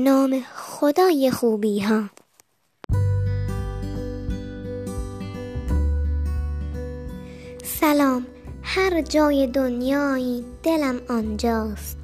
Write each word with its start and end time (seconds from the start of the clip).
نام 0.00 0.42
خدای 0.56 1.30
خوبی 1.30 1.80
ها. 1.80 2.02
سلام 7.64 8.26
هر 8.62 9.02
جای 9.02 9.46
دنیایی 9.46 10.44
دلم 10.62 11.00
آنجاست. 11.08 11.98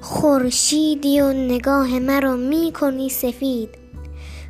خورشیدی 0.00 1.20
و 1.20 1.32
نگاه 1.32 1.98
مرا 1.98 2.36
می 2.36 2.72
کنی 2.72 3.08
سفید. 3.08 3.68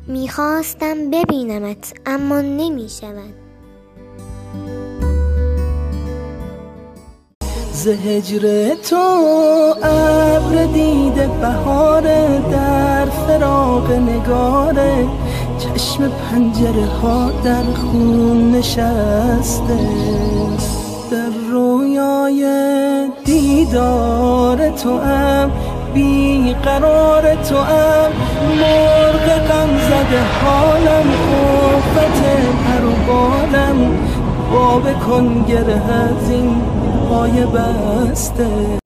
می‌خواستم 0.07 1.09
ببینمت 1.09 1.93
اما 2.05 2.41
نمی 2.41 2.87
هجر 7.87 8.75
تو 8.75 8.95
ابر 9.83 10.65
دیده 10.73 11.29
بهار 11.41 12.01
در 12.51 13.05
فراق 13.05 13.91
نگاره 13.91 15.05
چشم 15.57 16.09
پنجره 16.09 16.85
ها 17.01 17.31
در 17.43 17.63
خون 17.63 18.51
نشسته. 18.51 19.77
در 21.11 21.49
رویای 21.51 22.45
دیدار 23.25 24.69
تو 24.69 24.89
ام 24.89 25.51
قرار 26.53 27.35
تو 27.35 27.55
ام 27.55 28.11
مرغ 28.59 29.27
غم 29.47 29.77
زده 29.77 30.21
حالم 30.43 31.07
خوفت 31.25 32.21
پر 32.65 32.85
و 32.85 32.95
باب 34.51 34.99
کن 34.99 35.45
گره 35.47 35.91
از 35.91 36.29
این 36.29 36.61
پای 37.09 37.45
بسته. 37.45 38.79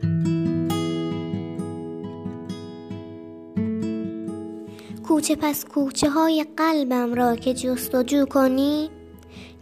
کوچه 5.07 5.35
پس 5.35 5.65
کوچه 5.65 6.09
های 6.09 6.45
قلبم 6.57 7.13
را 7.13 7.35
که 7.35 7.53
جستجو 7.53 8.25
کنی 8.25 8.89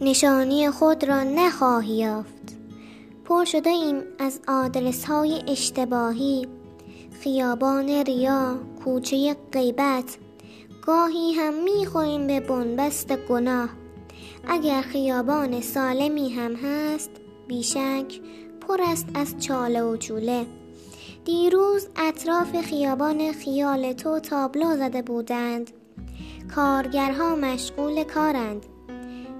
نشانی 0.00 0.70
خود 0.70 1.04
را 1.04 1.22
نخواهی 1.22 1.94
یافت. 1.94 2.56
پر 3.24 3.44
شده 3.44 3.70
ایم 3.70 4.02
از 4.18 4.40
آدرس 4.48 5.04
های 5.04 5.42
اشتباهی. 5.48 6.46
خیابان 7.20 7.88
ریا 7.88 8.58
کوچه 8.84 9.36
غیبت. 9.52 10.18
گاهی 10.86 11.32
هم 11.32 11.54
می‌خوریم 11.64 12.26
به 12.26 12.40
بنبست 12.40 13.16
گناه. 13.28 13.68
اگر 14.48 14.82
خیابان 14.82 15.60
سالمی 15.60 16.30
هم 16.30 16.54
هست 16.54 17.10
بیشک 17.48 18.20
پر 18.68 18.80
است 18.82 19.06
از 19.14 19.34
چاله 19.40 19.82
و 19.82 19.96
چوله 19.96 20.46
دیروز 21.24 21.88
اطراف 21.96 22.60
خیابان 22.60 23.32
خیال 23.32 23.92
تو 23.92 24.20
تابلو 24.20 24.76
زده 24.76 25.02
بودند. 25.02 25.70
کارگرها 26.54 27.36
مشغول 27.36 28.04
کارند. 28.04 28.66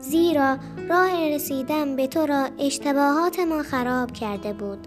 زیرا 0.00 0.56
راه 0.88 1.28
رسیدن 1.28 1.96
به 1.96 2.06
تو 2.06 2.26
را 2.26 2.48
اشتباهات 2.58 3.38
ما 3.38 3.62
خراب 3.62 4.12
کرده 4.12 4.52
بود. 4.52 4.78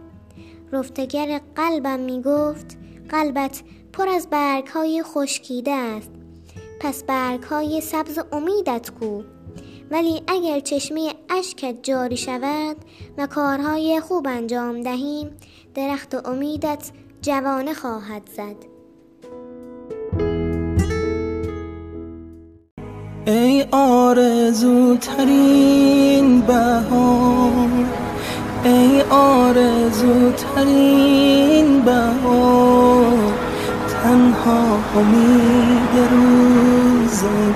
رفتگر 0.71 1.41
قلبم 1.55 1.99
می 1.99 2.21
گفت 2.21 2.77
قلبت 3.09 3.63
پر 3.93 4.07
از 4.07 4.27
برگ 4.29 4.67
های 4.67 5.03
خشکیده 5.03 5.71
است. 5.71 6.11
پس 6.79 7.03
برگ 7.03 7.43
های 7.43 7.81
سبز 7.81 8.19
امیدت 8.31 8.91
کو. 8.99 9.21
ولی 9.91 10.21
اگر 10.27 10.59
چشمه 10.59 11.13
اشکت 11.29 11.75
جاری 11.83 12.17
شود 12.17 12.75
و 13.17 13.27
کارهای 13.27 13.99
خوب 13.99 14.27
انجام 14.27 14.81
دهیم 14.81 15.29
درخت 15.75 16.27
امیدت 16.27 16.91
جوانه 17.21 17.73
خواهد 17.73 18.21
زد. 18.35 18.55
ای 23.27 23.65
آرزوترین 23.71 25.21
بهار 26.41 27.85
ای 28.63 29.01
آرزوترین 29.09 30.21
بهار 31.81 33.33
تنها 34.03 34.79
امید 34.95 35.97
روزگار. 36.11 37.51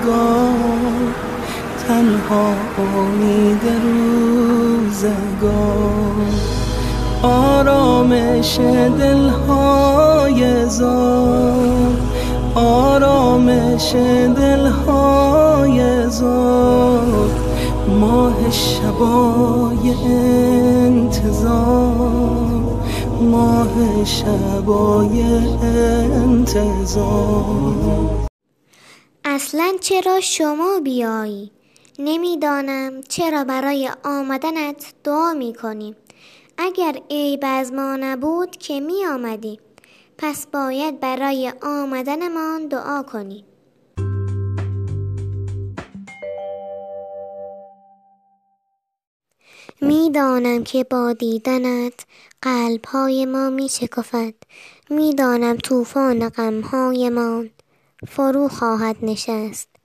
تنها 1.88 2.54
امید 2.78 3.62
روزگار. 4.84 5.46
آرامش 7.22 8.58
دلهای 8.98 10.68
زار. 10.68 11.92
آرامش 12.54 13.94
دلهای 14.36 16.10
زار. 16.10 17.30
ماه 18.00 18.50
شبای 18.50 19.94
انتظار. 20.86 21.86
ماه 23.20 24.04
شبای 24.04 25.22
انتظار. 26.22 27.16
اصلا 29.24 29.72
چرا 29.80 30.20
شما 30.20 30.80
بیایی؟ 30.84 31.55
نمی‌دانم 31.98 33.00
چرا 33.08 33.44
برای 33.44 33.90
آمدنت 34.04 34.94
دعا 35.04 35.34
می 35.34 35.54
کنیم 35.54 35.96
اگر 36.58 37.00
عیب 37.10 37.40
از 37.42 37.72
ما 37.72 37.96
نبود 37.96 38.50
که 38.50 38.80
می 38.80 39.06
آمدی 39.06 39.60
پس 40.18 40.46
باید 40.46 41.00
برای 41.00 41.52
آمدنمان 41.62 42.68
دعا 42.68 43.02
کنی. 43.02 43.44
می‌دانم 49.80 50.64
که 50.64 50.84
با 50.84 51.12
دیدنت 51.12 52.06
قلبهای 52.42 53.26
ما 53.26 53.50
می 53.50 53.68
شکفد 53.68 54.34
می‌دانم 54.90 55.56
طوفان 55.56 56.28
غمهایمان 56.28 57.50
فرو 58.08 58.48
خواهد 58.48 58.96
نشست. 59.02 59.75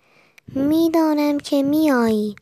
می‌دانم 0.56 1.38
که 1.38 1.63
میایی 1.63 2.35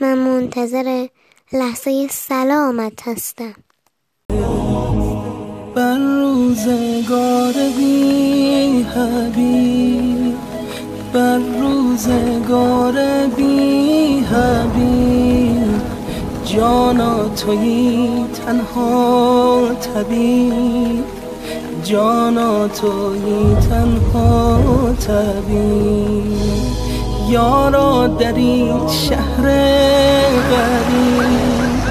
من 0.00 0.18
منتظر 0.18 1.06
لحظه 1.52 2.08
سلامت 2.10 3.08
هستم. 3.08 3.54
بر 5.74 5.98
روزگار 5.98 7.52
بی 7.76 8.82
حبیب 8.82 10.34
بر 11.12 11.38
روزگار 11.38 13.26
بی 13.36 14.18
حبیب 14.18 15.82
جانا 16.44 17.28
توی 17.28 18.24
تنها 18.46 19.68
طبیب 19.74 21.04
جانا 21.84 22.68
توی 22.68 23.56
تنها 23.70 24.92
طبیب. 24.92 26.83
یارا 27.28 28.06
در 28.06 28.34
این 28.34 28.88
شهر 28.88 29.42
غریب. 30.50 31.82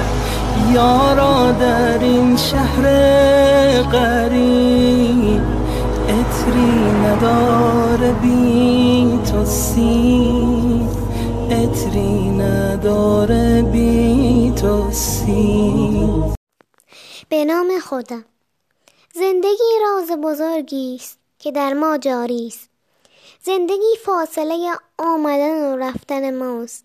یارا 0.72 1.52
در 1.52 1.98
این 1.98 2.36
شهر 2.36 2.82
غریب. 3.82 5.42
اتری 6.08 6.92
نداره 6.92 8.12
بی 8.12 9.18
تو 9.32 9.44
سیم 9.44 10.88
اتری 11.50 12.30
نداره 12.30 13.62
بی 13.62 14.52
تو 14.56 14.90
سیم 14.90 16.34
به 17.28 17.44
نام 17.44 17.68
خدا. 17.84 18.18
زندگی 19.14 19.72
راز 19.82 20.18
بزرگی 20.22 20.96
است 21.00 21.18
که 21.38 21.52
در 21.52 21.72
ما 21.72 21.98
جاری 21.98 22.46
است. 22.46 22.73
زندگی 23.46 23.96
فاصله 24.04 24.72
آمدن 24.98 25.72
و 25.72 25.76
رفتن 25.76 26.36
ماست. 26.38 26.84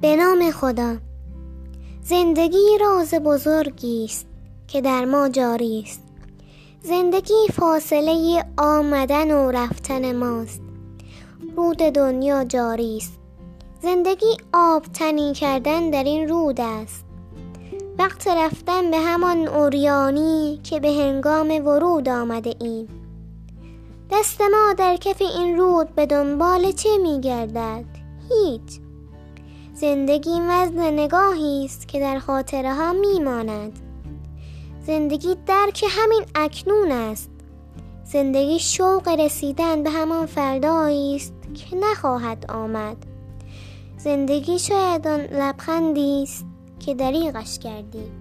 به 0.00 0.16
نام 0.16 0.50
خدا. 0.50 0.96
زندگی 2.02 2.78
راز 2.80 3.14
بزرگی 3.14 4.04
است 4.04 4.26
که 4.68 4.80
در 4.80 5.04
ما 5.04 5.28
جاری 5.28 5.82
است. 5.86 6.02
زندگی 6.82 7.46
فاصله 7.52 8.44
آمدن 8.58 9.30
و 9.30 9.50
رفتن 9.50 10.16
ماست. 10.16 10.62
رود 11.56 11.78
دنیا 11.78 12.44
جاری 12.44 12.96
است. 12.96 13.18
زندگی 13.82 14.36
آبتنی 14.52 15.32
کردن 15.32 15.90
در 15.90 16.04
این 16.04 16.28
رود 16.28 16.60
است. 16.60 17.09
وقت 18.00 18.28
رفتن 18.28 18.90
به 18.90 18.96
همان 18.96 19.48
اوریانی 19.48 20.60
که 20.64 20.80
به 20.80 20.88
هنگام 20.88 21.66
ورود 21.66 22.08
آمده 22.08 22.54
ایم. 22.60 22.88
دست 24.10 24.40
ما 24.40 24.74
در 24.78 24.96
کف 24.96 25.22
این 25.22 25.58
رود 25.58 25.94
به 25.94 26.06
دنبال 26.06 26.72
چه 26.72 26.98
می 27.02 27.20
گردد؟ 27.20 27.84
هیچ. 28.28 28.80
زندگی 29.74 30.40
وزن 30.48 30.92
نگاهی 30.92 31.64
است 31.64 31.88
که 31.88 32.00
در 32.00 32.18
خاطره 32.18 32.74
ها 32.74 32.92
می 32.92 33.20
ماند. 33.20 33.78
زندگی 34.86 35.36
درک 35.46 35.84
همین 35.88 36.24
اکنون 36.34 36.92
است. 36.92 37.30
زندگی 38.04 38.58
شوق 38.58 39.08
رسیدن 39.08 39.82
به 39.82 39.90
همان 39.90 40.26
فردایی 40.26 41.16
است 41.16 41.34
که 41.54 41.76
نخواهد 41.76 42.46
آمد. 42.48 42.96
زندگی 43.98 44.58
شاید 44.58 45.08
آن 45.08 45.20
لبخندی 45.20 46.22
است 46.22 46.49
که 46.80 46.94
دریغش 46.94 47.58
کردی. 47.58 48.19